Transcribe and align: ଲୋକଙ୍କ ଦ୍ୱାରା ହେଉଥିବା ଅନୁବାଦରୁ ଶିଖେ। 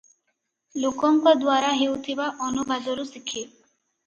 ଲୋକଙ୍କ 0.83 1.33
ଦ୍ୱାରା 1.41 1.75
ହେଉଥିବା 1.83 2.27
ଅନୁବାଦରୁ 2.47 3.07
ଶିଖେ। 3.13 3.45